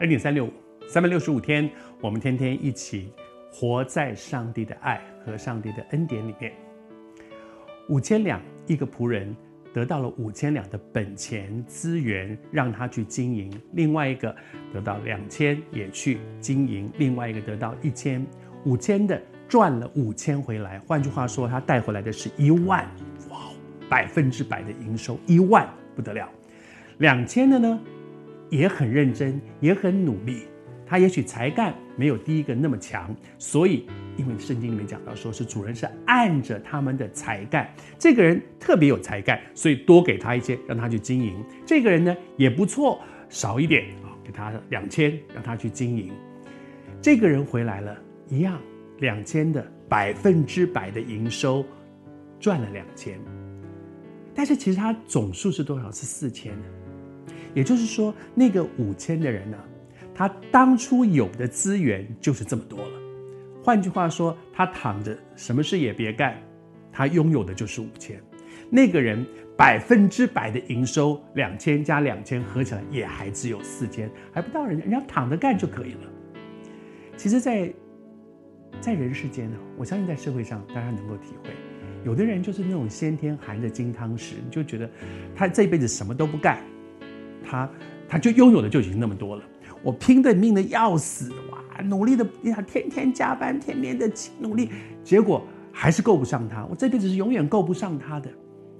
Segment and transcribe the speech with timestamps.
[0.00, 0.52] 恩典三六五，
[0.88, 1.70] 三百六十五天，
[2.00, 3.12] 我们天天一起
[3.52, 6.52] 活在上帝的爱和上帝的恩典里面。
[7.88, 9.34] 五千两，一个仆人
[9.72, 14.34] 得到了五千两的本钱资源，让他去经营；另外一个
[14.72, 18.26] 得到两千，也去经营；另外一个得到一千，
[18.64, 20.80] 五千的赚了五千回来。
[20.80, 22.84] 换句话说，他带回来的是一万，
[23.30, 23.38] 哇，
[23.88, 26.28] 百分之百的营收，一万不得了。
[26.98, 27.80] 两千的呢？
[28.54, 30.44] 也很认真，也很努力。
[30.86, 33.84] 他也许才干没有第一个那么强，所以
[34.16, 37.68] 因为圣经里面讲到说是主人是按着他们的才干，
[37.98, 41.34] 这个人特别有才干，所以多给他一些，让他去经营。
[41.66, 46.12] 这个人呢也不错，少一点啊，给他两千，让他去经营。
[47.02, 48.60] 这个人回来了，一样
[49.00, 51.64] 两千的百分之百的营收，
[52.38, 53.18] 赚了两千。
[54.32, 55.90] 但是其实他总数是多少？
[55.90, 56.52] 是四千。
[57.54, 59.56] 也就是说，那个五千的人呢，
[60.14, 63.00] 他当初有的资源就是这么多了。
[63.62, 66.36] 换句话说，他躺着什么事也别干，
[66.92, 68.20] 他拥有的就是五千。
[68.70, 69.24] 那个人
[69.56, 76.10] 百分之百的营收，两千加两千合起来也还只有四千，还不到人家，人家躺着干就可以了。
[77.16, 77.72] 其实在，
[78.80, 81.50] 在在人世间呢，我相信在社会上大家能够体会，
[82.04, 84.90] 有的人就是那种先天含着金汤匙，你就觉得
[85.34, 86.58] 他这辈子什么都不干。
[87.44, 87.68] 他
[88.08, 89.42] 他就拥有的就已经那么多了，
[89.82, 94.70] 我拼的命的要死哇，努力的呀，天天加班，天天的努力，
[95.02, 96.64] 结果还是够不上他。
[96.66, 98.30] 我这辈子是永远够不上他的，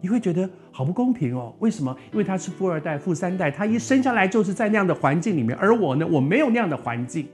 [0.00, 1.54] 你会觉得好不公平哦？
[1.58, 1.96] 为什么？
[2.12, 7.28] 因为他是富二代、富三代，他一生下来就是在那样的环境里面，而我呢，我没有那样的环境。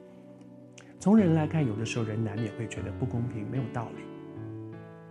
[0.98, 4.04] 从人来看，有的时候人难免会觉得不公平，没有道理。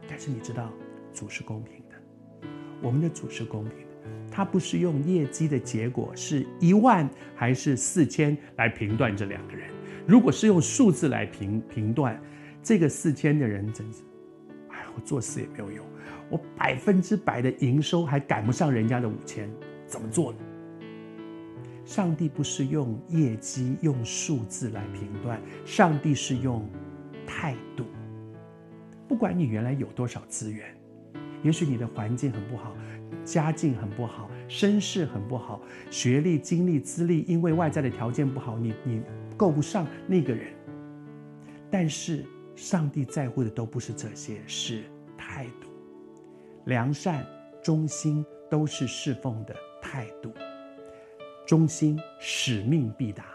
[0.08, 0.70] 但是你知道，
[1.14, 2.48] 主是公平的，
[2.82, 3.91] 我们的主是公平的。
[4.32, 9.70] 他不是用业绩的结果是一万还是四千来评断这两个人。
[10.08, 12.20] 如果是用数字来评评断，
[12.64, 14.02] 这个四千的人真是，
[14.70, 15.86] 哎，我做事也没有用，
[16.30, 19.50] 我百分之百的营收还赶不上人家的五千，
[19.86, 20.38] 怎么做呢？
[21.84, 26.66] 上帝不是用业绩、用数字来评断，上帝是用
[27.28, 27.86] 态度。
[29.08, 30.74] 不管你原来有多少资源，
[31.44, 32.76] 也许你的环境很不好。
[33.24, 39.02] 家境很不好，身世很不好，学历、经历、资历，因为外在的条件不好，你你
[39.38, 40.52] 够不上那个人。
[41.70, 42.26] 但是
[42.56, 44.84] 上帝在乎的都不是这些，是
[45.18, 45.70] 态度，
[46.66, 47.24] 良善、
[47.64, 50.34] 忠心都是侍奉的态度。
[51.46, 53.26] 忠心使命必达，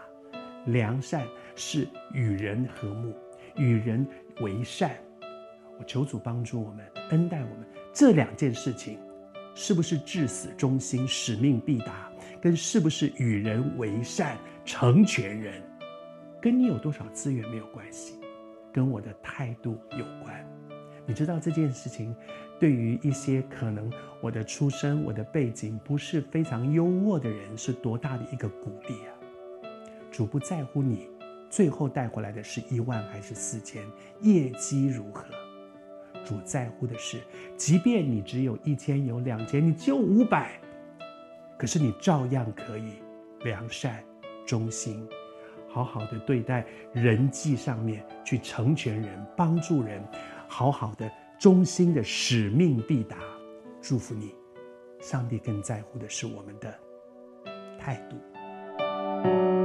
[0.65, 1.25] 良善
[1.55, 3.13] 是与人和睦，
[3.55, 4.05] 与人
[4.41, 4.91] 为善。
[5.79, 7.65] 我求主帮助我们，恩待我们
[7.97, 8.99] 这两件事情。
[9.59, 15.63] 是不是至死忠心、使命必达，跟是不是与人为善、成全人，
[16.39, 18.19] 跟你有多少资源没有关系，
[18.71, 20.47] 跟我的态度有关。
[21.07, 22.15] 你知道这件事情，
[22.59, 23.91] 对于一些可能
[24.21, 29.09] 我的出身、我的背景不是非常优渥的人，是多大的一个鼓励啊！
[30.11, 31.09] 主不在乎你
[31.49, 33.83] 最后带回来的是一万还是四千，
[34.21, 35.25] 业绩如何。
[36.27, 37.21] 主在乎的是，
[37.55, 40.59] 即便你只有一千，有两千，你只有五百，
[41.57, 42.95] 可是你照样可以
[43.45, 44.03] 良善、
[44.45, 45.07] 忠心，
[45.69, 50.03] 好好的对待人际上面去成全人、帮助人，
[50.49, 53.15] 好好的忠心的使命必达。
[53.81, 54.35] 祝福你，
[54.99, 56.77] 上帝更在乎的是我们的
[57.79, 59.56] 态度。